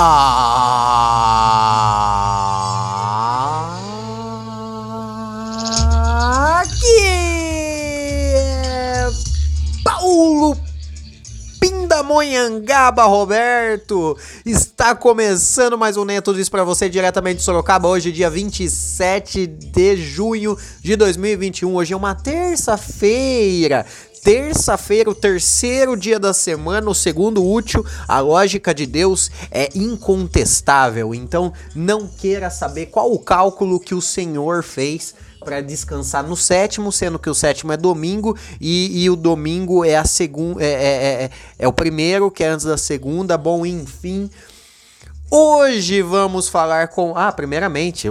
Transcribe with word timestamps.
Aqui 0.00 0.06
é 7.00 9.08
Paulo 9.82 10.56
Pindamonhangaba 11.60 13.06
Roberto. 13.06 14.16
Está 14.46 14.94
começando 14.94 15.76
mais 15.76 15.96
um 15.96 16.04
Neto 16.04 16.38
Isso 16.38 16.48
pra 16.48 16.62
você 16.62 16.88
diretamente 16.88 17.38
de 17.38 17.42
Sorocaba. 17.42 17.88
Hoje, 17.88 18.12
dia 18.12 18.30
27 18.30 19.48
de 19.48 19.96
junho 19.96 20.56
de 20.80 20.94
2021. 20.94 21.74
Hoje 21.74 21.92
é 21.92 21.96
uma 21.96 22.14
terça-feira 22.14 23.84
terça-feira, 24.22 25.10
o 25.10 25.14
terceiro 25.14 25.96
dia 25.96 26.18
da 26.18 26.32
semana, 26.32 26.90
o 26.90 26.94
segundo 26.94 27.44
útil, 27.44 27.84
a 28.06 28.20
lógica 28.20 28.74
de 28.74 28.86
Deus 28.86 29.30
é 29.50 29.68
incontestável. 29.74 31.14
Então, 31.14 31.52
não 31.74 32.06
queira 32.06 32.50
saber 32.50 32.86
qual 32.86 33.12
o 33.12 33.18
cálculo 33.18 33.80
que 33.80 33.94
o 33.94 34.02
Senhor 34.02 34.62
fez 34.62 35.14
para 35.40 35.60
descansar 35.60 36.26
no 36.26 36.36
sétimo, 36.36 36.92
sendo 36.92 37.18
que 37.18 37.30
o 37.30 37.34
sétimo 37.34 37.72
é 37.72 37.76
domingo 37.76 38.36
e, 38.60 39.04
e 39.04 39.10
o 39.10 39.16
domingo 39.16 39.84
é 39.84 39.96
a 39.96 40.04
segunda, 40.04 40.62
é, 40.62 40.66
é, 40.66 41.24
é, 41.24 41.30
é 41.60 41.68
o 41.68 41.72
primeiro 41.72 42.30
que 42.30 42.44
é 42.44 42.48
antes 42.48 42.66
da 42.66 42.76
segunda. 42.76 43.38
Bom, 43.38 43.64
enfim. 43.64 44.28
Hoje 45.30 46.00
vamos 46.00 46.48
falar 46.48 46.88
com. 46.88 47.14
Ah, 47.14 47.30
primeiramente, 47.30 48.08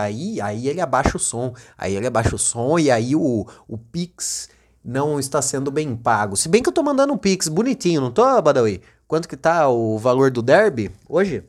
aí, 0.00 0.40
aí 0.40 0.66
ele 0.66 0.80
abaixa 0.80 1.18
o 1.18 1.20
som. 1.20 1.52
Aí 1.76 1.94
ele 1.94 2.06
abaixa 2.06 2.34
o 2.34 2.38
som 2.38 2.78
e 2.78 2.90
aí 2.90 3.14
o, 3.14 3.46
o 3.68 3.76
Pix 3.76 4.48
não 4.82 5.20
está 5.20 5.42
sendo 5.42 5.70
bem 5.70 5.94
pago. 5.94 6.34
Se 6.34 6.48
bem 6.48 6.62
que 6.62 6.70
eu 6.70 6.72
tô 6.72 6.82
mandando 6.82 7.12
um 7.12 7.18
Pix 7.18 7.46
bonitinho, 7.46 8.00
não 8.00 8.10
tô, 8.10 8.40
Badawi? 8.40 8.80
Quanto 9.06 9.28
que 9.28 9.36
tá 9.36 9.68
o 9.68 9.98
valor 9.98 10.30
do 10.30 10.40
derby 10.40 10.90
hoje? 11.06 11.44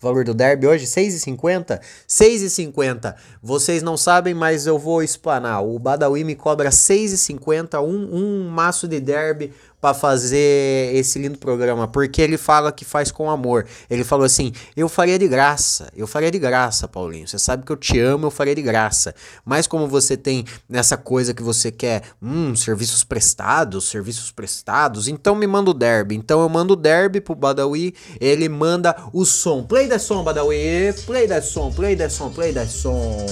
O 0.00 0.06
valor 0.06 0.24
do 0.24 0.34
derby 0.34 0.66
hoje, 0.66 0.86
6,50? 0.86 1.80
6,50. 2.08 3.14
Vocês 3.40 3.84
não 3.84 3.96
sabem, 3.96 4.34
mas 4.34 4.66
eu 4.66 4.78
vou 4.78 5.00
explanar. 5.00 5.64
O 5.64 5.78
Badawi 5.78 6.24
me 6.24 6.34
cobra 6.34 6.70
6,50 6.70 7.80
um, 7.82 8.16
um 8.16 8.48
maço 8.48 8.88
de 8.88 8.98
derby 8.98 9.52
para 9.80 9.94
fazer 9.94 10.94
esse 10.94 11.18
lindo 11.18 11.38
programa, 11.38 11.86
porque 11.86 12.20
ele 12.20 12.36
fala 12.36 12.72
que 12.72 12.84
faz 12.84 13.10
com 13.10 13.30
amor. 13.30 13.66
Ele 13.88 14.04
falou 14.04 14.24
assim: 14.24 14.52
"Eu 14.76 14.88
faria 14.88 15.18
de 15.18 15.28
graça. 15.28 15.90
Eu 15.96 16.06
faria 16.06 16.30
de 16.30 16.38
graça, 16.38 16.88
Paulinho. 16.88 17.28
Você 17.28 17.38
sabe 17.38 17.64
que 17.64 17.72
eu 17.72 17.76
te 17.76 17.98
amo, 18.00 18.26
eu 18.26 18.30
faria 18.30 18.54
de 18.54 18.62
graça. 18.62 19.14
Mas 19.44 19.66
como 19.66 19.86
você 19.86 20.16
tem 20.16 20.44
nessa 20.68 20.96
coisa 20.96 21.32
que 21.32 21.42
você 21.42 21.70
quer, 21.70 22.02
hum, 22.20 22.54
serviços 22.56 23.04
prestados, 23.04 23.88
serviços 23.88 24.30
prestados, 24.30 25.08
então 25.08 25.34
me 25.34 25.46
manda 25.46 25.70
o 25.70 25.74
derby. 25.74 26.16
Então 26.16 26.40
eu 26.40 26.48
mando 26.48 26.72
o 26.72 26.76
derby 26.76 27.20
pro 27.20 27.34
Badawi, 27.34 27.94
ele 28.20 28.48
manda 28.48 28.94
o 29.12 29.24
som. 29.24 29.64
Play 29.64 29.86
da 29.86 29.98
som, 29.98 30.24
Badawi. 30.24 30.92
Play 31.06 31.26
da 31.26 31.40
som, 31.40 31.70
play 31.72 31.94
da 31.94 32.10
som, 32.10 32.30
play 32.30 32.52
da 32.52 32.66
som. 32.66 33.26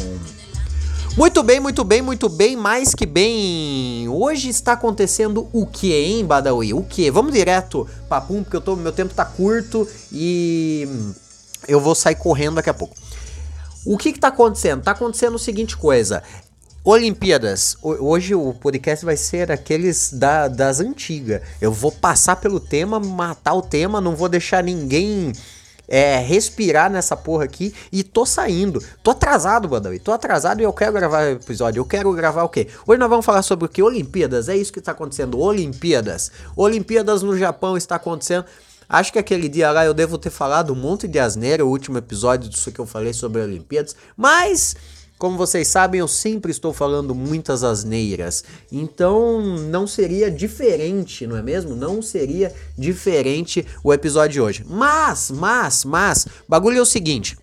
Muito 1.17 1.43
bem, 1.43 1.59
muito 1.59 1.83
bem, 1.83 2.03
muito 2.03 2.29
bem, 2.29 2.55
mais 2.57 2.95
que 2.95 3.07
bem. 3.07 4.07
Hoje 4.07 4.51
está 4.51 4.73
acontecendo 4.73 5.49
o 5.51 5.67
que, 5.67 5.91
hein, 5.95 6.27
Badawi? 6.27 6.75
O 6.75 6.83
que? 6.83 7.11
Vamos 7.11 7.33
direto, 7.33 7.89
papum, 8.07 8.43
porque 8.43 8.59
eu 8.59 8.61
tô, 8.61 8.77
meu 8.77 8.93
tempo 8.93 9.15
tá 9.15 9.25
curto 9.25 9.89
e 10.13 10.87
eu 11.67 11.81
vou 11.81 11.95
sair 11.95 12.17
correndo 12.17 12.57
daqui 12.57 12.69
a 12.69 12.75
pouco. 12.75 12.95
O 13.87 13.97
que 13.97 14.13
que 14.13 14.21
tá 14.21 14.29
acontecendo? 14.29 14.83
Tá 14.83 14.91
acontecendo 14.91 15.37
o 15.37 15.39
seguinte 15.39 15.75
coisa. 15.75 16.23
Olimpíadas. 16.85 17.79
Hoje 17.83 18.35
o 18.35 18.53
podcast 18.53 19.03
vai 19.03 19.17
ser 19.17 19.51
aqueles 19.51 20.13
da, 20.13 20.49
das 20.49 20.81
antigas. 20.81 21.41
Eu 21.63 21.73
vou 21.73 21.91
passar 21.91 22.37
pelo 22.37 22.61
tema, 22.61 23.01
matar 23.01 23.55
o 23.55 23.63
tema, 23.63 24.03
não 24.03 24.15
vou 24.15 24.29
deixar 24.29 24.63
ninguém 24.63 25.33
é, 25.89 26.19
respirar 26.19 26.91
nessa 26.91 27.17
porra 27.17 27.45
aqui 27.45 27.75
e 27.93 28.03
tô 28.03 28.27
saindo. 28.27 28.83
Tô 29.03 29.11
atrasado, 29.11 29.69
Badawi. 29.69 29.99
Tô 29.99 30.13
atrasado 30.13 30.61
e 30.61 30.65
eu 30.65 30.73
quero 30.73 30.93
gravar 30.93 31.27
o 31.27 31.31
episódio. 31.33 31.81
Eu 31.81 31.85
quero 31.85 32.13
gravar 32.13 32.45
o 32.45 32.49
quê? 32.49 32.69
Hoje 32.87 32.99
nós 32.99 33.09
vamos 33.09 33.25
falar 33.25 33.43
sobre 33.43 33.67
o 33.67 33.69
que? 33.69 33.83
Olimpíadas. 33.83 34.49
É 34.49 34.57
isso 34.57 34.73
que 34.73 34.81
tá 34.81 34.93
acontecendo. 34.93 35.39
Olimpíadas. 35.39 36.31
Olimpíadas 36.57 37.23
no 37.23 37.37
Japão 37.37 37.77
está 37.77 37.97
acontecendo. 37.97 38.45
Acho 38.89 39.13
que 39.13 39.19
aquele 39.19 39.49
dia 39.49 39.71
lá 39.73 39.85
eu 39.85 39.93
devo 39.93 40.17
ter 40.17 40.31
falado 40.31 40.73
um 40.73 40.77
monte 40.77 41.09
de 41.09 41.19
asneira, 41.19 41.65
o 41.65 41.69
último 41.69 41.99
episódio 41.99 42.49
disso 42.49 42.71
que 42.71 42.79
eu 42.79 42.87
falei 42.87 43.13
sobre 43.13 43.43
Olimpíadas, 43.43 43.97
mas 44.17 44.77
como 45.19 45.39
vocês 45.39 45.69
sabem, 45.69 46.01
eu 46.01 46.09
sempre 46.09 46.51
estou 46.51 46.73
falando 46.73 47.15
muitas 47.15 47.65
asneiras. 47.65 48.45
Então 48.71 49.41
não 49.41 49.87
seria 49.87 50.31
diferente, 50.31 51.27
não 51.27 51.37
é 51.37 51.43
mesmo? 51.43 51.75
Não 51.75 52.03
seria 52.03 52.53
diferente 52.77 53.67
o 53.83 53.93
episódio 53.93 54.33
de 54.35 54.41
hoje. 54.41 54.67
Mas, 54.69 55.31
mas, 55.31 55.85
mas, 55.85 56.27
bagulho 56.49 56.79
é 56.79 56.83
o 56.83 56.87
seguinte 56.87 57.37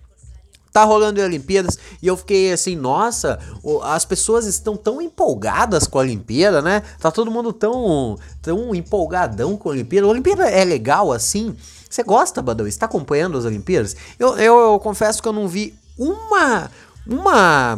tá 0.73 0.83
rolando 0.83 1.21
as 1.21 1.27
Olimpíadas 1.27 1.77
e 2.01 2.07
eu 2.07 2.17
fiquei 2.17 2.51
assim, 2.51 2.75
nossa, 2.75 3.37
as 3.83 4.03
pessoas 4.03 4.47
estão 4.47 4.75
tão 4.75 4.99
empolgadas 4.99 5.85
com 5.85 5.99
a 5.99 6.01
Olimpíada, 6.01 6.63
né? 6.63 6.81
Tá 6.99 7.11
todo 7.11 7.29
mundo 7.29 7.53
tão, 7.53 8.17
tão 8.41 8.73
empolgadão 8.73 9.55
com 9.55 9.69
a 9.69 9.71
Olimpíada. 9.71 10.07
A 10.07 10.09
Olimpíada 10.09 10.49
é 10.49 10.65
legal 10.65 11.11
assim? 11.11 11.55
Você 11.87 12.01
gosta, 12.01 12.41
Badawi? 12.41 12.71
Você 12.71 12.79
tá 12.79 12.87
acompanhando 12.87 13.37
as 13.37 13.45
Olimpíadas? 13.45 13.95
Eu, 14.17 14.35
eu, 14.39 14.59
eu 14.59 14.79
confesso 14.79 15.21
que 15.21 15.27
eu 15.27 15.33
não 15.33 15.47
vi 15.47 15.75
uma 15.95 16.71
uma 17.07 17.77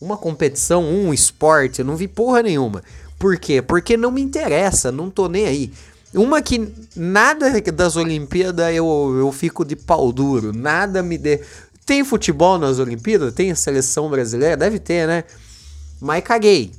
uma 0.00 0.16
competição, 0.16 0.84
um 0.84 1.14
esporte, 1.14 1.80
eu 1.80 1.84
não 1.84 1.96
vi 1.96 2.06
porra 2.06 2.42
nenhuma. 2.42 2.82
Por 3.18 3.38
quê? 3.38 3.62
Porque 3.62 3.96
não 3.96 4.10
me 4.10 4.20
interessa, 4.20 4.92
não 4.92 5.08
tô 5.08 5.28
nem 5.28 5.46
aí. 5.46 5.72
Uma 6.12 6.42
que 6.42 6.68
nada 6.94 7.60
das 7.72 7.96
Olimpíadas 7.96 8.74
eu, 8.74 9.16
eu 9.18 9.32
fico 9.32 9.64
de 9.64 9.74
pau 9.74 10.12
duro, 10.12 10.52
nada 10.52 11.02
me 11.02 11.16
dê. 11.18 11.40
Tem 11.86 12.04
futebol 12.04 12.58
nas 12.58 12.78
Olimpíadas? 12.78 13.34
Tem 13.34 13.54
seleção 13.54 14.08
brasileira? 14.08 14.56
Deve 14.56 14.78
ter, 14.78 15.06
né? 15.06 15.24
Mas 16.00 16.22
caguei. 16.22 16.70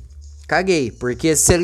Caguei, 0.48 0.90
porque 0.90 1.34
se, 1.34 1.54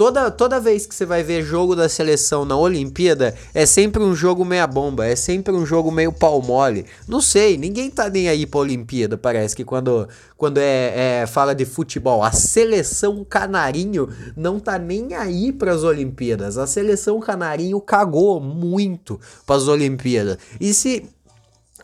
toda, 0.00 0.30
toda 0.30 0.58
vez 0.58 0.86
que 0.86 0.94
você 0.94 1.04
vai 1.04 1.22
ver 1.22 1.42
jogo 1.42 1.76
da 1.76 1.86
seleção 1.86 2.46
na 2.46 2.56
Olimpíada, 2.56 3.34
é 3.52 3.66
sempre 3.66 4.02
um 4.02 4.14
jogo 4.14 4.46
meia 4.46 4.66
bomba, 4.66 5.04
é 5.04 5.14
sempre 5.14 5.52
um 5.52 5.66
jogo 5.66 5.92
meio 5.92 6.10
pau 6.10 6.40
mole. 6.40 6.86
Não 7.06 7.20
sei, 7.20 7.58
ninguém 7.58 7.90
tá 7.90 8.08
nem 8.08 8.26
aí 8.26 8.46
pra 8.46 8.60
Olimpíada, 8.60 9.18
parece 9.18 9.54
que 9.54 9.62
quando, 9.62 10.08
quando 10.38 10.56
é, 10.56 11.20
é 11.20 11.26
fala 11.26 11.54
de 11.54 11.66
futebol. 11.66 12.22
A 12.22 12.32
seleção 12.32 13.22
canarinho 13.28 14.08
não 14.34 14.58
tá 14.58 14.78
nem 14.78 15.12
aí 15.12 15.52
pras 15.52 15.84
Olimpíadas. 15.84 16.56
A 16.56 16.66
seleção 16.66 17.20
canarinho 17.20 17.78
cagou 17.78 18.40
muito 18.40 19.20
pras 19.46 19.68
Olimpíadas. 19.68 20.38
E 20.58 20.72
se 20.72 21.10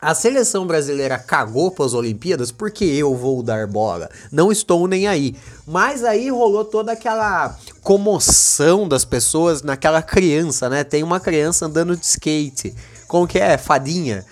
a 0.01 0.13
seleção 0.13 0.67
brasileira 0.67 1.17
cagou 1.17 1.71
para 1.71 1.85
as 1.85 1.93
Olimpíadas 1.93 2.51
porque 2.51 2.85
eu 2.85 3.15
vou 3.15 3.41
dar 3.41 3.67
bola. 3.67 4.09
Não 4.31 4.51
estou 4.51 4.87
nem 4.87 5.07
aí. 5.07 5.35
Mas 5.65 6.03
aí 6.03 6.29
rolou 6.29 6.63
toda 6.63 6.91
aquela 6.91 7.57
comoção 7.81 8.87
das 8.87 9.03
pessoas 9.03 9.61
naquela 9.61 10.01
criança, 10.01 10.69
né? 10.69 10.83
Tem 10.83 11.03
uma 11.03 11.19
criança 11.19 11.65
andando 11.65 11.95
de 11.95 12.05
skate. 12.05 12.75
Como 13.07 13.27
que 13.27 13.39
é? 13.39 13.57
Fadinha. 13.57 14.25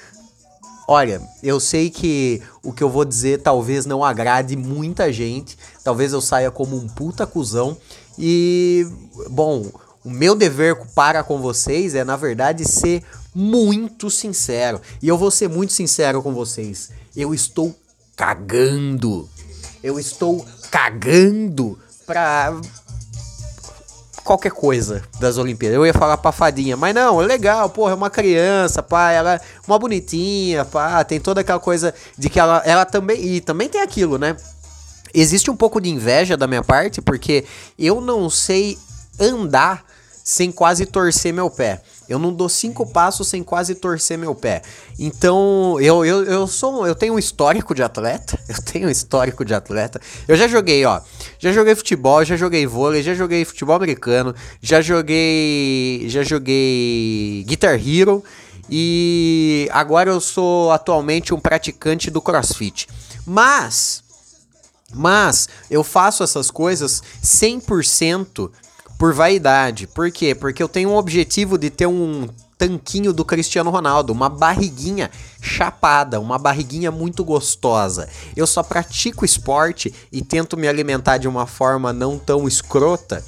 Olha, 0.88 1.20
eu 1.42 1.60
sei 1.60 1.90
que 1.90 2.44
o 2.64 2.72
que 2.72 2.84
eu 2.84 2.90
vou 2.90 3.04
dizer 3.04 3.42
talvez 3.42 3.88
não 3.88 4.04
agrade 4.04 4.56
muita 4.56 5.12
gente. 5.12 5.58
Talvez 5.84 6.14
eu 6.14 6.22
saia 6.22 6.52
como 6.52 6.76
um 6.76 6.88
puta 6.88 7.26
cuzão. 7.26 7.76
E, 8.20 8.88
bom, 9.30 9.66
o 10.06 10.10
meu 10.10 10.36
dever 10.36 10.76
para 10.94 11.24
com 11.24 11.40
vocês 11.42 11.96
é, 11.96 12.04
na 12.04 12.16
verdade, 12.16 12.64
ser 12.64 13.04
muito 13.34 14.10
sincero. 14.12 14.80
E 15.02 15.08
eu 15.08 15.18
vou 15.18 15.32
ser 15.32 15.50
muito 15.50 15.74
sincero 15.74 16.22
com 16.22 16.32
vocês. 16.32 16.92
Eu 17.16 17.34
estou 17.34 17.76
cagando. 18.16 19.28
Eu 19.84 20.00
estou 20.00 20.46
cagando 20.70 21.80
pra 22.06 22.54
qualquer 24.24 24.52
coisa 24.52 25.04
das 25.20 25.38
Olimpíadas. 25.38 25.76
Eu 25.76 25.86
ia 25.86 25.94
falar 25.94 26.18
pra 26.18 26.32
fadinha, 26.32 26.78
mas 26.78 26.94
não, 26.94 27.20
é 27.22 27.26
legal, 27.26 27.68
porra, 27.70 27.92
é 27.92 27.96
uma 27.96 28.10
criança, 28.10 28.84
pá, 28.84 29.12
ela 29.12 29.36
é 29.36 29.42
uma 29.68 29.80
bonitinha, 29.80 30.66
pá, 30.66 31.04
tem 31.04 31.20
toda 31.20 31.42
aquela 31.42 31.60
coisa 31.60 31.94
de 32.18 32.30
que 32.30 32.40
ela, 32.40 32.62
ela 32.66 32.86
também, 32.86 33.24
e 33.24 33.42
também 33.42 33.70
tem 33.70 33.82
aquilo, 33.82 34.18
né? 34.18 34.38
Existe 35.14 35.50
um 35.50 35.56
pouco 35.56 35.80
de 35.80 35.90
inveja 35.90 36.36
da 36.38 36.48
minha 36.48 36.64
parte, 36.64 37.02
porque 37.02 37.46
eu 37.78 38.02
não 38.02 38.30
sei 38.30 38.78
andar 39.20 39.84
sem 40.26 40.52
quase 40.52 40.88
torcer 40.88 41.32
meu 41.32 41.52
pé. 41.52 41.84
Eu 42.10 42.18
não 42.18 42.34
dou 42.34 42.50
cinco 42.50 42.84
passos 42.84 43.28
sem 43.28 43.44
quase 43.44 43.76
torcer 43.76 44.18
meu 44.18 44.34
pé. 44.34 44.64
Então, 44.98 45.80
eu, 45.80 46.04
eu, 46.04 46.24
eu 46.24 46.48
sou. 46.48 46.88
Eu 46.88 46.96
tenho 46.96 47.14
um 47.14 47.20
histórico 47.20 47.76
de 47.76 47.84
atleta. 47.84 48.40
Eu 48.50 48.62
tenho 48.64 48.88
um 48.88 48.92
histórico 48.92 49.46
de 49.46 49.54
atleta. 49.54 50.02
Eu 50.28 50.36
já 50.36 50.48
joguei, 50.48 50.84
ó. 50.84 51.00
Já 51.38 51.52
joguei 51.52 51.76
futebol, 51.76 52.26
já 52.26 52.36
joguei 52.36 52.66
vôlei, 52.66 53.04
já 53.04 53.14
joguei 53.14 53.46
futebol 53.46 53.76
americano, 53.76 54.34
já 54.62 54.82
joguei. 54.82 56.06
Já 56.10 56.24
joguei 56.24 57.44
Guitar 57.48 57.76
Hero. 57.76 58.24
E 58.68 59.70
agora 59.72 60.10
eu 60.10 60.20
sou 60.20 60.72
atualmente 60.72 61.36
um 61.36 61.40
praticante 61.40 62.10
do 62.10 62.22
CrossFit. 62.22 62.88
Mas. 63.28 64.04
Mas 64.92 65.48
eu 65.70 65.84
faço 65.84 66.24
essas 66.24 66.50
coisas 66.50 67.04
100% 67.24 68.50
por 68.98 69.14
vaidade. 69.14 69.88
Por 69.88 70.12
quê? 70.12 70.34
Porque 70.34 70.62
eu 70.62 70.70
tenho 70.70 70.90
um 70.90 70.96
objetivo 70.96 71.58
de 71.58 71.70
ter 71.70 71.88
um 71.88 72.28
tanquinho 72.58 73.12
do 73.12 73.26
Cristiano 73.26 73.70
Ronaldo, 73.70 74.14
uma 74.14 74.30
barriguinha 74.30 75.12
chapada, 75.42 76.20
uma 76.20 76.38
barriguinha 76.38 76.92
muito 76.92 77.24
gostosa. 77.24 78.08
Eu 78.36 78.48
só 78.48 78.64
pratico 78.64 79.26
esporte 79.26 79.94
e 80.12 80.22
tento 80.22 80.58
me 80.58 80.68
alimentar 80.68 81.18
de 81.18 81.28
uma 81.28 81.46
forma 81.46 81.92
não 81.92 82.18
tão 82.18 82.48
escrota, 82.48 83.24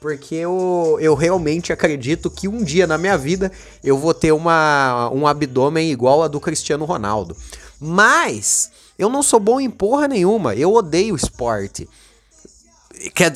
porque 0.00 0.34
eu, 0.34 0.98
eu 1.00 1.14
realmente 1.14 1.72
acredito 1.72 2.30
que 2.30 2.46
um 2.46 2.62
dia 2.62 2.86
na 2.86 2.98
minha 2.98 3.16
vida 3.16 3.50
eu 3.82 3.96
vou 3.96 4.12
ter 4.12 4.32
uma, 4.32 5.10
um 5.12 5.26
abdômen 5.26 5.90
igual 5.90 6.22
a 6.22 6.28
do 6.28 6.38
Cristiano 6.38 6.84
Ronaldo. 6.84 7.36
Mas 7.80 8.70
eu 8.98 9.08
não 9.08 9.22
sou 9.22 9.40
bom 9.40 9.58
em 9.58 9.70
porra 9.70 10.06
nenhuma, 10.06 10.54
eu 10.54 10.72
odeio 10.74 11.16
esporte. 11.16 11.88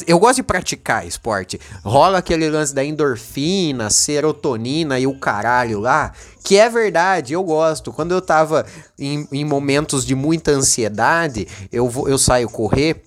Eu 0.07 0.19
gosto 0.19 0.37
de 0.37 0.43
praticar 0.43 1.07
esporte. 1.07 1.61
Rola 1.85 2.19
aquele 2.19 2.49
lance 2.49 2.75
da 2.75 2.85
endorfina, 2.85 3.91
serotonina 3.91 4.99
e 4.99 5.07
o 5.07 5.19
caralho 5.19 5.81
lá. 5.81 6.13
Que 6.43 6.57
é 6.57 6.69
verdade, 6.69 7.35
eu 7.35 7.43
gosto. 7.45 7.93
Quando 7.93 8.13
eu 8.13 8.23
tava 8.23 8.65
em, 8.99 9.29
em 9.31 9.45
momentos 9.45 10.05
de 10.07 10.15
muita 10.15 10.53
ansiedade, 10.53 11.47
eu, 11.71 11.89
vou, 11.89 12.09
eu 12.09 12.17
saio 12.17 12.49
correr, 12.49 13.03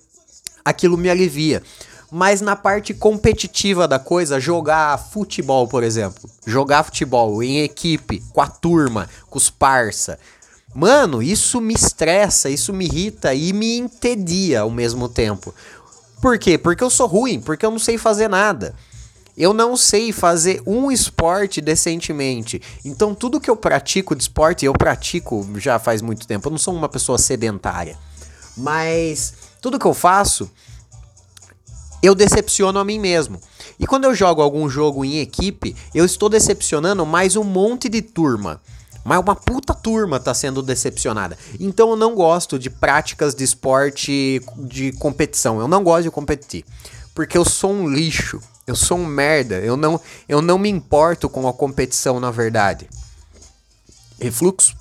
aquilo 0.64 0.96
me 0.96 1.10
alivia. 1.10 1.62
Mas 2.10 2.40
na 2.40 2.54
parte 2.54 2.94
competitiva 2.94 3.88
da 3.88 3.98
coisa, 3.98 4.38
jogar 4.38 4.96
futebol, 4.96 5.66
por 5.66 5.82
exemplo. 5.82 6.30
Jogar 6.46 6.84
futebol 6.84 7.42
em 7.42 7.62
equipe, 7.62 8.22
com 8.32 8.40
a 8.40 8.46
turma, 8.46 9.08
com 9.28 9.36
os 9.36 9.50
parça. 9.50 10.16
Mano, 10.72 11.22
isso 11.22 11.60
me 11.60 11.74
estressa, 11.74 12.48
isso 12.48 12.72
me 12.72 12.84
irrita 12.84 13.34
e 13.34 13.52
me 13.52 13.78
entedia 13.78 14.60
ao 14.60 14.70
mesmo 14.70 15.08
tempo. 15.08 15.52
Por 16.24 16.38
quê? 16.38 16.56
Porque 16.56 16.82
eu 16.82 16.88
sou 16.88 17.06
ruim, 17.06 17.38
porque 17.38 17.66
eu 17.66 17.70
não 17.70 17.78
sei 17.78 17.98
fazer 17.98 18.28
nada. 18.28 18.74
Eu 19.36 19.52
não 19.52 19.76
sei 19.76 20.10
fazer 20.10 20.62
um 20.64 20.90
esporte 20.90 21.60
decentemente. 21.60 22.62
Então, 22.82 23.14
tudo 23.14 23.38
que 23.38 23.50
eu 23.50 23.54
pratico 23.54 24.16
de 24.16 24.22
esporte, 24.22 24.64
eu 24.64 24.72
pratico 24.72 25.46
já 25.56 25.78
faz 25.78 26.00
muito 26.00 26.26
tempo. 26.26 26.48
Eu 26.48 26.52
não 26.52 26.56
sou 26.56 26.74
uma 26.74 26.88
pessoa 26.88 27.18
sedentária. 27.18 27.98
Mas 28.56 29.34
tudo 29.60 29.78
que 29.78 29.84
eu 29.84 29.92
faço, 29.92 30.50
eu 32.02 32.14
decepciono 32.14 32.78
a 32.78 32.84
mim 32.86 32.98
mesmo. 32.98 33.38
E 33.78 33.86
quando 33.86 34.04
eu 34.04 34.14
jogo 34.14 34.40
algum 34.40 34.66
jogo 34.66 35.04
em 35.04 35.18
equipe, 35.18 35.76
eu 35.94 36.06
estou 36.06 36.30
decepcionando 36.30 37.04
mais 37.04 37.36
um 37.36 37.44
monte 37.44 37.86
de 37.86 38.00
turma. 38.00 38.62
Mas 39.04 39.20
uma 39.20 39.36
puta 39.36 39.74
turma 39.74 40.18
tá 40.18 40.32
sendo 40.32 40.62
decepcionada. 40.62 41.36
Então 41.60 41.90
eu 41.90 41.96
não 41.96 42.14
gosto 42.14 42.58
de 42.58 42.70
práticas 42.70 43.34
de 43.34 43.44
esporte 43.44 44.42
de 44.56 44.92
competição. 44.92 45.60
Eu 45.60 45.68
não 45.68 45.84
gosto 45.84 46.04
de 46.04 46.10
competir. 46.10 46.64
Porque 47.14 47.36
eu 47.36 47.44
sou 47.44 47.70
um 47.70 47.88
lixo. 47.88 48.40
Eu 48.66 48.74
sou 48.74 48.98
um 48.98 49.06
merda. 49.06 49.56
Eu 49.56 49.76
não, 49.76 50.00
eu 50.26 50.40
não 50.40 50.58
me 50.58 50.70
importo 50.70 51.28
com 51.28 51.46
a 51.46 51.52
competição, 51.52 52.18
na 52.18 52.30
verdade. 52.30 52.88
Refluxo. 54.18 54.74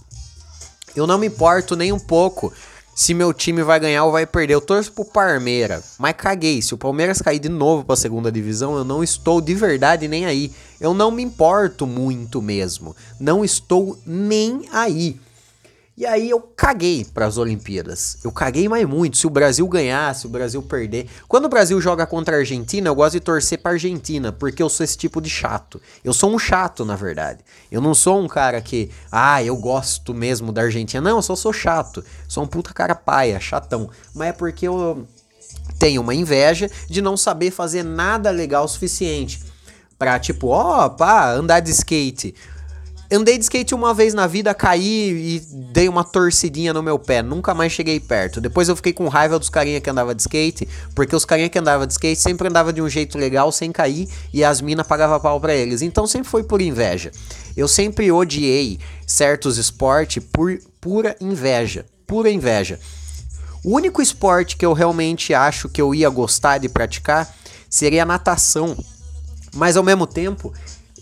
Eu 0.95 1.05
não 1.05 1.17
me 1.17 1.27
importo 1.27 1.75
nem 1.75 1.91
um 1.91 1.99
pouco 1.99 2.53
se 2.95 3.13
meu 3.13 3.33
time 3.33 3.63
vai 3.63 3.79
ganhar 3.79 4.05
ou 4.05 4.11
vai 4.11 4.25
perder. 4.25 4.53
Eu 4.53 4.61
torço 4.61 4.91
pro 4.91 5.05
Parmeira, 5.05 5.83
mas 5.97 6.15
caguei. 6.15 6.61
Se 6.61 6.73
o 6.73 6.77
Palmeiras 6.77 7.21
cair 7.21 7.39
de 7.39 7.49
novo 7.49 7.83
pra 7.83 7.95
segunda 7.95 8.31
divisão, 8.31 8.75
eu 8.75 8.83
não 8.83 9.03
estou 9.03 9.41
de 9.41 9.53
verdade 9.53 10.07
nem 10.07 10.25
aí. 10.25 10.51
Eu 10.79 10.93
não 10.93 11.11
me 11.11 11.23
importo 11.23 11.87
muito 11.87 12.41
mesmo. 12.41 12.95
Não 13.19 13.43
estou 13.43 13.97
nem 14.05 14.67
aí. 14.71 15.19
E 15.95 16.07
aí 16.07 16.27
eu 16.27 16.39
caguei 16.39 17.05
para 17.05 17.27
as 17.27 17.37
Olimpíadas. 17.37 18.17
Eu 18.23 18.31
caguei 18.31 18.67
mais 18.67 18.83
muito. 18.87 19.15
Se 19.15 19.27
o 19.27 19.29
Brasil 19.29 19.67
ganhar, 19.67 20.15
se 20.15 20.25
o 20.25 20.29
Brasil 20.29 20.59
perder. 20.63 21.07
Quando 21.27 21.45
o 21.45 21.49
Brasil 21.49 21.79
joga 21.79 22.07
contra 22.07 22.35
a 22.35 22.39
Argentina, 22.39 22.89
eu 22.89 22.95
gosto 22.95 23.13
de 23.13 23.19
torcer 23.19 23.59
para 23.59 23.73
Argentina, 23.73 24.31
porque 24.31 24.63
eu 24.63 24.69
sou 24.69 24.83
esse 24.83 24.97
tipo 24.97 25.21
de 25.21 25.29
chato. 25.29 25.79
Eu 26.03 26.11
sou 26.11 26.33
um 26.33 26.39
chato, 26.39 26.83
na 26.83 26.95
verdade. 26.95 27.41
Eu 27.71 27.79
não 27.79 27.93
sou 27.93 28.19
um 28.19 28.27
cara 28.27 28.59
que, 28.59 28.89
ah, 29.11 29.43
eu 29.43 29.55
gosto 29.55 30.15
mesmo 30.15 30.51
da 30.51 30.63
Argentina. 30.63 30.99
Não, 30.99 31.17
eu 31.17 31.21
só 31.21 31.35
sou 31.35 31.53
chato. 31.53 32.03
Sou 32.27 32.43
um 32.43 32.47
puta 32.47 32.73
cara 32.73 32.95
paia, 32.95 33.39
chatão. 33.39 33.87
Mas 34.15 34.29
é 34.29 34.33
porque 34.33 34.67
eu 34.67 35.07
tenho 35.77 36.01
uma 36.01 36.15
inveja 36.15 36.71
de 36.89 37.03
não 37.03 37.15
saber 37.15 37.51
fazer 37.51 37.83
nada 37.83 38.31
legal 38.31 38.65
o 38.65 38.67
suficiente. 38.67 39.43
Pra 39.99 40.19
tipo, 40.19 40.47
ó, 40.47 40.87
oh, 40.87 40.89
pá, 40.89 41.31
andar 41.31 41.59
de 41.59 41.69
skate. 41.69 42.33
Andei 43.11 43.37
de 43.37 43.43
skate 43.43 43.75
uma 43.75 43.93
vez 43.93 44.13
na 44.13 44.25
vida, 44.25 44.53
caí 44.53 45.35
e 45.35 45.39
dei 45.71 45.87
uma 45.87 46.03
torcidinha 46.03 46.73
no 46.73 46.81
meu 46.81 46.97
pé. 46.97 47.21
Nunca 47.21 47.53
mais 47.53 47.71
cheguei 47.71 47.99
perto. 47.99 48.41
Depois 48.41 48.69
eu 48.69 48.75
fiquei 48.75 48.93
com 48.93 49.07
raiva 49.07 49.37
dos 49.37 49.49
carinha 49.49 49.79
que 49.79 49.89
andava 49.89 50.15
de 50.15 50.21
skate, 50.21 50.67
porque 50.95 51.15
os 51.15 51.25
carinha 51.25 51.49
que 51.49 51.59
andava 51.59 51.85
de 51.85 51.93
skate 51.93 52.19
sempre 52.19 52.47
andava 52.47 52.73
de 52.73 52.81
um 52.81 52.89
jeito 52.89 53.17
legal, 53.17 53.51
sem 53.51 53.71
cair, 53.71 54.07
e 54.33 54.43
as 54.43 54.61
minas 54.61 54.87
pagavam 54.87 55.19
pau 55.19 55.39
pra 55.39 55.53
eles. 55.53 55.81
Então 55.81 56.07
sempre 56.07 56.29
foi 56.29 56.43
por 56.43 56.61
inveja. 56.61 57.11
Eu 57.55 57.67
sempre 57.67 58.11
odiei 58.11 58.79
certos 59.05 59.57
esportes 59.57 60.23
por 60.31 60.57
pura 60.81 61.15
inveja. 61.21 61.85
Pura 62.07 62.31
inveja. 62.31 62.79
O 63.63 63.75
único 63.75 64.01
esporte 64.01 64.57
que 64.57 64.65
eu 64.65 64.73
realmente 64.73 65.33
acho 65.33 65.69
que 65.69 65.81
eu 65.81 65.93
ia 65.93 66.09
gostar 66.09 66.57
de 66.57 66.67
praticar 66.67 67.33
seria 67.69 68.05
natação. 68.05 68.75
Mas 69.55 69.77
ao 69.77 69.83
mesmo 69.83 70.07
tempo, 70.07 70.51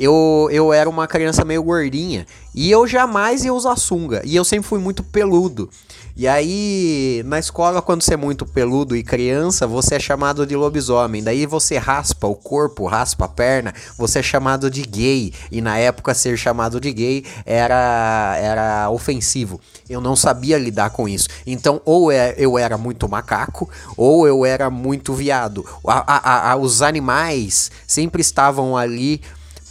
eu, 0.02 0.50
eu 0.52 0.74
era 0.74 0.90
uma 0.90 1.08
criança 1.08 1.46
meio 1.46 1.62
gordinha 1.62 2.26
e 2.56 2.72
eu 2.72 2.88
jamais 2.88 3.46
ia 3.46 3.54
usar 3.54 3.76
sunga. 3.76 4.24
E 4.26 4.36
eu 4.36 4.44
sempre 4.44 4.68
fui 4.68 4.80
muito 4.80 5.04
peludo. 5.04 5.70
E 6.18 6.28
aí, 6.28 7.22
na 7.26 7.38
escola, 7.38 7.84
quando 7.84 8.02
você 8.02 8.16
é 8.16 8.18
muito 8.18 8.44
peludo 8.44 8.96
e 8.96 9.04
criança, 9.04 9.68
você 9.68 9.96
é 9.96 10.00
chamado 10.00 10.46
de 10.46 10.56
lobisomem. 10.56 11.24
Daí 11.24 11.46
você 11.46 11.78
raspa 11.78 12.26
o 12.26 12.34
corpo, 12.34 12.88
raspa 12.88 13.26
a 13.26 13.28
perna, 13.28 13.74
você 13.96 14.20
é 14.20 14.24
chamado 14.24 14.72
de 14.72 14.82
gay. 14.82 15.34
E 15.52 15.62
na 15.62 15.78
época, 15.78 16.16
ser 16.16 16.36
chamado 16.36 16.82
de 16.82 16.92
gay 16.92 17.24
era, 17.46 18.36
era 18.40 18.90
ofensivo. 18.90 19.62
Eu 19.88 20.02
não 20.02 20.16
sabia 20.16 20.58
lidar 20.58 20.90
com 20.90 21.08
isso. 21.08 21.30
Então, 21.46 21.80
ou 21.86 22.12
é, 22.12 22.34
eu 22.38 22.58
era 22.58 22.76
muito 22.76 23.08
macaco, 23.08 23.70
ou 23.96 24.28
eu 24.28 24.44
era 24.44 24.70
muito 24.72 25.14
viado. 25.14 25.64
A, 25.88 26.16
a, 26.16 26.52
a, 26.52 26.56
os 26.56 26.82
animais 26.82 27.70
sempre 27.86 28.22
estavam 28.22 28.76
ali 28.76 29.22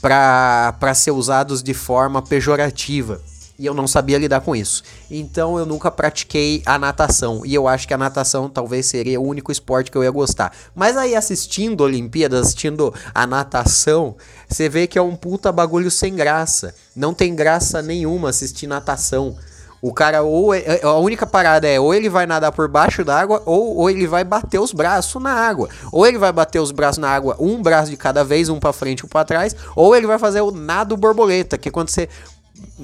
para 0.01 0.95
ser 0.95 1.11
usados 1.11 1.63
de 1.63 1.75
forma 1.75 2.23
pejorativa. 2.23 3.21
E 3.61 3.67
eu 3.67 3.75
não 3.75 3.87
sabia 3.87 4.17
lidar 4.17 4.41
com 4.41 4.57
isso. 4.57 4.83
Então 5.11 5.59
eu 5.59 5.67
nunca 5.67 5.91
pratiquei 5.91 6.63
a 6.65 6.79
natação. 6.79 7.43
E 7.45 7.55
eu 7.55 7.69
acho 7.69 7.87
que 7.87 7.93
a 7.93 7.99
natação 7.99 8.49
talvez 8.49 8.87
seria 8.87 9.21
o 9.21 9.27
único 9.27 9.53
esporte 9.53 9.91
que 9.91 9.99
eu 9.99 10.03
ia 10.03 10.11
gostar. 10.11 10.51
Mas 10.75 10.97
aí 10.97 11.15
assistindo 11.15 11.83
Olimpíadas, 11.83 12.41
assistindo 12.41 12.95
a 13.15 13.27
natação, 13.27 14.17
você 14.49 14.67
vê 14.67 14.87
que 14.87 14.99
é 14.99 15.03
um 15.03 15.15
puta 15.15 15.53
bagulho 15.53 15.91
sem 15.91 16.17
graça. 16.17 16.75
Não 16.97 17.13
tem 17.13 17.35
graça 17.35 17.83
nenhuma 17.83 18.31
assistir 18.31 18.67
natação. 18.67 19.37
O 19.83 19.95
cara, 19.95 20.23
ou 20.23 20.53
é, 20.55 20.59
é, 20.59 20.81
a 20.83 20.97
única 20.97 21.27
parada 21.27 21.67
é 21.67 21.81
ou 21.81 21.95
ele 21.95 22.09
vai 22.09 22.27
nadar 22.27 22.53
por 22.53 22.69
baixo 22.69 23.03
d'água, 23.03 23.43
ou, 23.47 23.77
ou 23.77 23.91
ele 23.91 24.07
vai 24.07 24.23
bater 24.25 24.61
os 24.61 24.73
braços 24.73 25.23
na 25.23 25.33
água. 25.33 25.69
Ou 25.91 26.07
ele 26.07 26.19
vai 26.19 26.33
bater 26.33 26.61
os 26.61 26.71
braços 26.71 26.99
na 26.99 27.09
água, 27.09 27.37
um 27.39 27.63
braço 27.63 27.91
de 27.91 27.97
cada 27.97 28.23
vez, 28.23 28.49
um 28.49 28.61
para 28.61 28.73
frente, 28.73 29.07
um 29.07 29.09
para 29.09 29.25
trás, 29.25 29.57
ou 29.75 29.97
ele 29.97 30.07
vai 30.07 30.19
fazer 30.19 30.43
o 30.43 30.51
nado 30.51 30.97
borboleta, 30.97 31.57
que 31.57 31.69
é 31.69 31.73
quando 31.73 31.89
você 31.89 32.09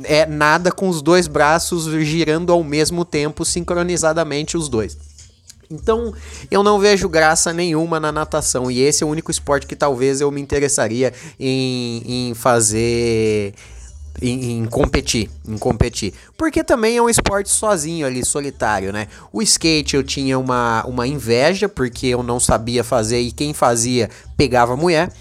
é 0.05 0.25
nada 0.25 0.73
com 0.73 0.89
os 0.89 1.03
dois 1.03 1.27
braços 1.29 1.85
girando 2.05 2.53
ao 2.53 2.65
mesmo 2.65 3.05
tempo, 3.05 3.45
sincronizadamente 3.45 4.57
os 4.57 4.69
dois. 4.69 4.97
Então, 5.71 6.15
eu 6.51 6.63
não 6.63 6.79
vejo 6.79 7.09
graça 7.09 7.53
nenhuma 7.53 7.99
na 7.99 8.13
natação. 8.13 8.71
E 8.71 8.81
esse 8.81 9.03
é 9.03 9.07
o 9.07 9.11
único 9.11 9.31
esporte 9.31 9.67
que 9.67 9.77
talvez 9.77 10.21
eu 10.21 10.31
me 10.31 10.41
interessaria 10.41 11.13
em, 11.39 12.31
em 12.31 12.35
fazer 12.35 13.53
em, 14.21 14.59
em, 14.59 14.65
competir, 14.67 15.31
em 15.47 15.59
competir. 15.59 16.13
Porque 16.37 16.65
também 16.65 16.97
é 16.97 17.03
um 17.03 17.09
esporte 17.09 17.51
sozinho 17.51 18.07
ali, 18.07 18.25
solitário, 18.25 18.93
né? 18.93 19.09
O 19.33 19.43
skate 19.43 19.97
eu 19.97 20.03
tinha 20.03 20.39
uma, 20.39 20.85
uma 20.87 21.07
inveja, 21.07 21.69
porque 21.69 22.07
eu 22.07 22.23
não 22.23 22.41
sabia 22.41 22.83
fazer 22.83 23.21
e 23.21 23.33
quem 23.33 23.53
fazia 23.53 24.11
pegava 24.37 24.77
mulher. 24.77 25.13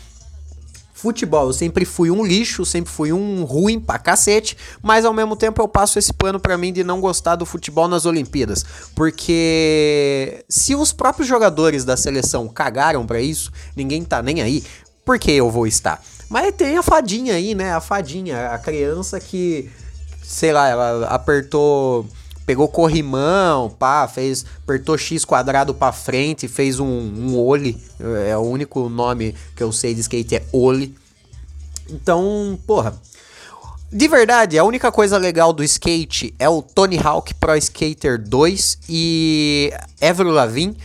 Futebol, 0.94 1.48
eu 1.48 1.54
sempre 1.54 1.84
fui 1.84 2.10
um 2.10 2.25
lixo, 2.25 2.66
sempre 2.66 2.90
fui 2.90 3.12
um 3.12 3.44
ruim 3.44 3.80
pra 3.82 4.00
cacete, 4.00 4.58
mas 4.82 5.04
ao 5.04 5.14
mesmo 5.14 5.36
tempo 5.36 5.62
eu 5.62 5.68
passo 5.68 6.00
esse 6.00 6.14
pano 6.14 6.40
para 6.40 6.58
mim 6.58 6.72
de 6.72 6.86
não 6.86 7.02
gostar 7.02 7.36
do 7.36 7.46
futebol 7.46 7.88
nas 7.88 8.06
Olimpíadas, 8.06 8.66
porque 8.96 10.44
se 10.48 10.74
os 10.74 10.94
próprios 10.94 11.28
jogadores 11.28 11.84
da 11.84 11.98
seleção 11.98 12.48
cagaram 12.48 13.06
para 13.06 13.20
isso, 13.20 13.52
ninguém 13.75 14.04
tá 14.04 14.24
nem 14.24 14.42
aí, 14.42 14.64
por 15.06 15.20
que 15.20 15.32
eu 15.32 15.52
vou 15.52 15.68
estar? 15.68 16.04
Mas 16.30 16.54
tem 16.56 16.76
a 16.78 16.84
fadinha 16.84 17.36
aí, 17.36 17.54
né? 17.54 17.74
A 17.74 17.80
fadinha, 17.80 18.50
a 18.50 18.58
criança 18.58 19.20
que, 19.20 19.70
sei 20.24 20.52
lá, 20.52 20.68
ela 20.68 21.08
apertou, 21.08 22.08
pegou 22.46 22.68
corrimão, 22.68 23.70
pá, 23.70 24.08
fez, 24.08 24.44
apertou 24.64 24.98
X 24.98 25.24
quadrado 25.24 25.74
pra 25.74 25.92
frente, 25.92 26.48
fez 26.48 26.80
um, 26.80 26.88
um 26.88 27.38
ole. 27.38 27.80
É 28.28 28.36
o 28.36 28.42
único 28.42 28.90
nome 28.90 29.36
que 29.56 29.62
eu 29.62 29.72
sei 29.72 29.94
de 29.94 30.02
skate 30.02 30.38
é 30.38 30.44
ole. 30.52 30.96
Então, 31.90 32.60
porra. 32.66 33.00
De 33.92 34.08
verdade, 34.08 34.58
a 34.58 34.64
única 34.64 34.92
coisa 34.92 35.18
legal 35.18 35.54
do 35.54 35.64
skate 35.64 36.34
é 36.40 36.50
o 36.50 36.62
Tony 36.62 37.00
Hawk 37.02 37.34
Pro 37.36 37.56
Skater 37.56 38.20
2 38.20 38.80
e 38.90 39.72
Avril 40.02 40.32
Lavigne 40.32 40.76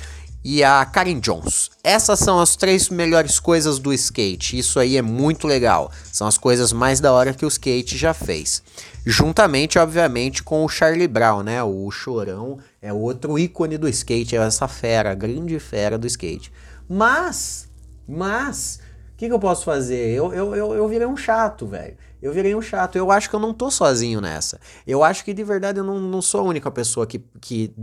e 0.44 0.64
a 0.64 0.84
Karen 0.84 1.20
Jones. 1.20 1.70
Essas 1.84 2.18
são 2.18 2.40
as 2.40 2.56
três 2.56 2.88
melhores 2.88 3.38
coisas 3.38 3.78
do 3.78 3.92
skate. 3.92 4.58
Isso 4.58 4.78
aí 4.78 4.96
é 4.96 5.02
muito 5.02 5.46
legal. 5.46 5.92
São 6.12 6.26
as 6.26 6.38
coisas 6.38 6.72
mais 6.72 7.00
da 7.00 7.12
hora 7.12 7.34
que 7.34 7.44
o 7.44 7.48
skate 7.48 7.96
já 7.96 8.14
fez. 8.14 8.62
Juntamente, 9.04 9.78
obviamente, 9.78 10.42
com 10.42 10.64
o 10.64 10.68
Charlie 10.68 11.08
Brown, 11.08 11.42
né? 11.42 11.62
O 11.62 11.90
Chorão 11.90 12.58
é 12.80 12.92
outro 12.92 13.38
ícone 13.38 13.78
do 13.78 13.88
skate, 13.88 14.36
é 14.36 14.40
essa 14.40 14.68
fera, 14.68 15.14
grande 15.14 15.58
fera 15.58 15.98
do 15.98 16.06
skate. 16.06 16.52
Mas, 16.88 17.68
mas, 18.08 18.80
o 19.12 19.16
que, 19.16 19.28
que, 19.28 19.32
eu 19.32 19.38
posso 19.38 19.64
fazer? 19.64 20.10
Eu, 20.10 20.32
eu, 20.32 20.54
eu, 20.54 20.74
eu 20.74 20.88
virei 20.88 21.06
um 21.06 21.16
chato, 21.16 21.66
velho. 21.66 21.96
Eu 22.22 22.32
virei 22.32 22.54
um 22.54 22.60
chato. 22.60 22.96
Eu 22.96 23.10
acho 23.10 23.30
que 23.30 23.34
eu 23.34 23.40
não 23.40 23.54
tô 23.54 23.70
sozinho 23.70 24.20
nessa. 24.20 24.58
Eu 24.86 25.02
acho 25.02 25.24
que 25.24 25.32
de 25.32 25.44
verdade 25.44 25.78
eu 25.78 25.84
não, 25.84 25.98
não 25.98 26.20
sou 26.20 26.40
a 26.40 26.44
única 26.44 26.70
pessoa 26.70 27.06
que, 27.06 27.24
que 27.40 27.74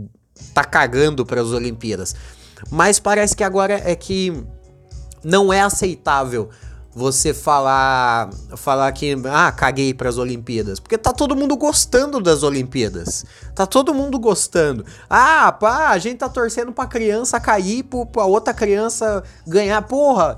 tá 0.54 0.64
cagando 0.64 1.26
para 1.26 1.40
as 1.40 1.48
Olimpíadas. 1.48 2.14
Mas 2.70 2.98
parece 2.98 3.36
que 3.36 3.44
agora 3.44 3.80
é 3.84 3.94
que 3.94 4.44
não 5.22 5.52
é 5.52 5.60
aceitável 5.60 6.48
você 6.94 7.32
falar 7.32 8.30
falar 8.56 8.90
que 8.92 9.16
ah, 9.30 9.52
caguei 9.52 9.94
para 9.94 10.08
as 10.08 10.18
Olimpíadas, 10.18 10.80
porque 10.80 10.98
tá 10.98 11.12
todo 11.12 11.36
mundo 11.36 11.56
gostando 11.56 12.20
das 12.20 12.42
Olimpíadas. 12.42 13.24
Tá 13.54 13.66
todo 13.66 13.94
mundo 13.94 14.18
gostando. 14.18 14.84
Ah, 15.08 15.52
pá, 15.52 15.90
a 15.90 15.98
gente 15.98 16.18
tá 16.18 16.28
torcendo 16.28 16.72
para 16.72 16.88
criança 16.88 17.38
cair 17.38 17.84
para 17.84 18.24
outra 18.24 18.52
criança 18.52 19.22
ganhar, 19.46 19.80
porra. 19.82 20.36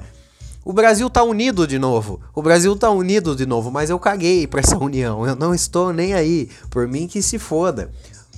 O 0.63 0.75
Brasil 0.75 1.09
tá 1.09 1.23
unido 1.23 1.67
de 1.67 1.79
novo. 1.79 2.21
O 2.35 2.43
Brasil 2.43 2.77
tá 2.77 2.91
unido 2.91 3.35
de 3.35 3.47
novo, 3.47 3.71
mas 3.71 3.89
eu 3.89 3.99
caguei 3.99 4.47
pra 4.47 4.61
essa 4.61 4.77
união. 4.77 5.27
Eu 5.27 5.35
não 5.35 5.55
estou 5.55 5.93
nem 5.93 6.13
aí. 6.13 6.51
Por 6.69 6.87
mim 6.87 7.09
que 7.09 7.23
se 7.23 7.39
foda. 7.39 7.91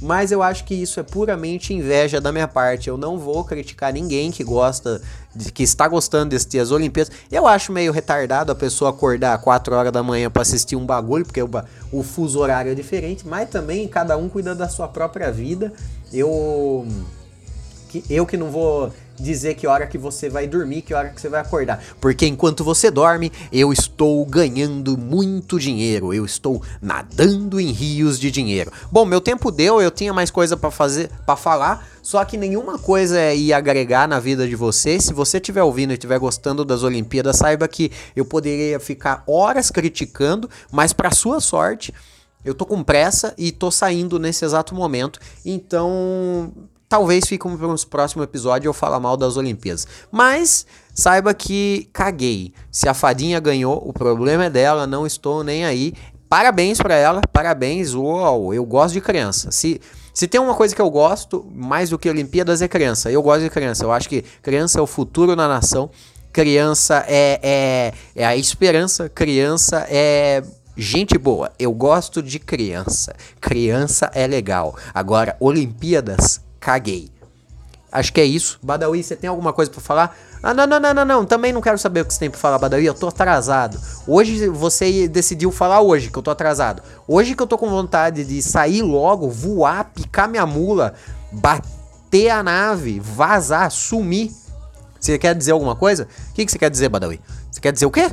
Mas 0.02 0.32
eu 0.32 0.42
acho 0.42 0.64
que 0.64 0.74
isso 0.74 0.98
é 0.98 1.02
puramente 1.04 1.72
inveja 1.72 2.20
da 2.20 2.32
minha 2.32 2.48
parte. 2.48 2.88
Eu 2.88 2.96
não 2.96 3.18
vou 3.18 3.44
criticar 3.44 3.92
ninguém 3.92 4.32
que 4.32 4.42
gosta, 4.42 5.00
de, 5.32 5.52
que 5.52 5.62
está 5.62 5.86
gostando 5.86 6.36
das 6.36 6.70
Olimpíadas. 6.72 7.14
Eu 7.30 7.46
acho 7.46 7.70
meio 7.70 7.92
retardado 7.92 8.50
a 8.50 8.54
pessoa 8.54 8.90
acordar 8.90 9.38
4 9.40 9.74
horas 9.74 9.92
da 9.92 10.02
manhã 10.02 10.28
para 10.28 10.42
assistir 10.42 10.74
um 10.74 10.84
bagulho, 10.84 11.24
porque 11.24 11.40
o, 11.40 11.48
o 11.92 12.02
fuso 12.02 12.40
horário 12.40 12.72
é 12.72 12.74
diferente, 12.74 13.26
mas 13.26 13.48
também 13.48 13.86
cada 13.86 14.16
um 14.16 14.28
cuida 14.28 14.56
da 14.56 14.68
sua 14.68 14.88
própria 14.88 15.30
vida. 15.30 15.72
Eu 16.12 16.84
eu 18.08 18.26
que 18.26 18.36
não 18.36 18.50
vou 18.50 18.90
dizer 19.18 19.54
que 19.54 19.66
hora 19.66 19.86
que 19.86 19.98
você 19.98 20.28
vai 20.28 20.46
dormir, 20.46 20.82
que 20.82 20.94
hora 20.94 21.08
que 21.10 21.20
você 21.20 21.28
vai 21.28 21.40
acordar. 21.40 21.82
Porque 22.00 22.26
enquanto 22.26 22.64
você 22.64 22.90
dorme, 22.90 23.32
eu 23.52 23.72
estou 23.72 24.24
ganhando 24.26 24.96
muito 24.96 25.58
dinheiro. 25.58 26.12
Eu 26.12 26.24
estou 26.24 26.62
nadando 26.80 27.60
em 27.60 27.70
rios 27.70 28.18
de 28.18 28.30
dinheiro. 28.30 28.72
Bom, 28.90 29.04
meu 29.04 29.20
tempo 29.20 29.50
deu, 29.50 29.80
eu 29.80 29.90
tinha 29.90 30.12
mais 30.12 30.30
coisa 30.30 30.56
para 30.56 30.70
fazer, 30.70 31.10
para 31.24 31.36
falar, 31.36 31.88
só 32.02 32.24
que 32.24 32.36
nenhuma 32.36 32.78
coisa 32.78 33.32
ia 33.32 33.56
agregar 33.56 34.08
na 34.08 34.18
vida 34.18 34.46
de 34.48 34.56
você. 34.56 34.98
Se 35.00 35.12
você 35.12 35.38
estiver 35.38 35.62
ouvindo 35.62 35.92
e 35.92 35.94
estiver 35.94 36.18
gostando 36.18 36.64
das 36.64 36.82
Olimpíadas, 36.82 37.36
saiba 37.36 37.68
que 37.68 37.92
eu 38.16 38.24
poderia 38.24 38.80
ficar 38.80 39.22
horas 39.26 39.70
criticando, 39.70 40.50
mas 40.70 40.92
para 40.92 41.12
sua 41.12 41.40
sorte, 41.40 41.94
eu 42.44 42.54
tô 42.54 42.66
com 42.66 42.82
pressa 42.82 43.34
e 43.38 43.52
tô 43.52 43.70
saindo 43.70 44.18
nesse 44.18 44.44
exato 44.44 44.74
momento. 44.74 45.20
Então, 45.44 46.52
Talvez 46.92 47.24
fique 47.26 47.48
para 47.48 47.68
um 47.68 47.74
próximo 47.88 48.22
episódio 48.22 48.68
eu 48.68 48.74
falar 48.74 49.00
mal 49.00 49.16
das 49.16 49.38
Olimpíadas. 49.38 49.88
Mas 50.10 50.66
saiba 50.92 51.32
que 51.32 51.88
caguei. 51.90 52.52
Se 52.70 52.86
a 52.86 52.92
fadinha 52.92 53.40
ganhou, 53.40 53.82
o 53.82 53.94
problema 53.94 54.44
é 54.44 54.50
dela, 54.50 54.86
não 54.86 55.06
estou 55.06 55.42
nem 55.42 55.64
aí. 55.64 55.94
Parabéns 56.28 56.76
para 56.76 56.94
ela, 56.94 57.22
parabéns. 57.32 57.94
Uou, 57.94 58.52
eu 58.52 58.62
gosto 58.66 58.92
de 58.92 59.00
criança. 59.00 59.50
Se 59.50 59.80
se 60.12 60.28
tem 60.28 60.38
uma 60.38 60.54
coisa 60.54 60.76
que 60.76 60.82
eu 60.82 60.90
gosto 60.90 61.50
mais 61.54 61.88
do 61.88 61.98
que 61.98 62.10
Olimpíadas 62.10 62.60
é 62.60 62.68
criança. 62.68 63.10
Eu 63.10 63.22
gosto 63.22 63.44
de 63.44 63.48
criança. 63.48 63.84
Eu 63.86 63.90
acho 63.90 64.06
que 64.06 64.20
criança 64.42 64.78
é 64.78 64.82
o 64.82 64.86
futuro 64.86 65.34
da 65.34 65.48
nação. 65.48 65.88
Criança 66.30 67.06
é, 67.08 67.40
é, 67.42 67.94
é 68.14 68.26
a 68.26 68.36
esperança. 68.36 69.08
Criança 69.08 69.86
é 69.88 70.42
Gente 70.76 71.16
boa, 71.18 71.52
eu 71.58 71.72
gosto 71.72 72.22
de 72.22 72.38
criança. 72.38 73.14
Criança 73.40 74.10
é 74.14 74.26
legal. 74.26 74.74
Agora, 74.94 75.36
Olimpíadas, 75.38 76.40
caguei. 76.62 77.10
Acho 77.90 78.12
que 78.12 78.20
é 78.20 78.24
isso. 78.24 78.58
Badawi, 78.62 79.02
você 79.02 79.14
tem 79.14 79.28
alguma 79.28 79.52
coisa 79.52 79.70
para 79.70 79.80
falar? 79.80 80.16
Ah, 80.42 80.54
não, 80.54 80.66
não, 80.66 80.80
não, 80.80 80.94
não, 80.94 81.04
não. 81.04 81.26
Também 81.26 81.52
não 81.52 81.60
quero 81.60 81.76
saber 81.76 82.00
o 82.00 82.04
que 82.06 82.14
você 82.14 82.20
tem 82.20 82.30
pra 82.30 82.40
falar, 82.40 82.58
Badawi. 82.58 82.86
Eu 82.86 82.94
tô 82.94 83.08
atrasado. 83.08 83.78
Hoje 84.06 84.48
você 84.48 85.06
decidiu 85.08 85.52
falar 85.52 85.82
hoje 85.82 86.08
que 86.08 86.16
eu 86.16 86.22
tô 86.22 86.30
atrasado. 86.30 86.82
Hoje 87.06 87.34
que 87.34 87.42
eu 87.42 87.46
tô 87.46 87.58
com 87.58 87.68
vontade 87.68 88.24
de 88.24 88.40
sair 88.40 88.80
logo, 88.80 89.28
voar, 89.28 89.90
picar 89.92 90.28
minha 90.28 90.46
mula, 90.46 90.94
bater 91.30 92.30
a 92.30 92.42
nave, 92.42 92.98
vazar, 92.98 93.70
sumir. 93.70 94.32
Você 94.98 95.18
quer 95.18 95.34
dizer 95.34 95.50
alguma 95.52 95.76
coisa? 95.76 96.08
O 96.30 96.32
que, 96.32 96.46
que 96.46 96.52
você 96.52 96.58
quer 96.58 96.70
dizer, 96.70 96.88
Badawi? 96.88 97.20
Você 97.50 97.60
quer 97.60 97.72
dizer 97.72 97.86
o 97.86 97.90
quê? 97.90 98.10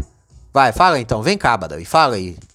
Vai, 0.52 0.74
fala 0.74 1.00
então. 1.00 1.22
Vem 1.22 1.38
cá, 1.38 1.56
Badawi. 1.56 1.86
Fala 1.86 2.16
aí. 2.16 2.38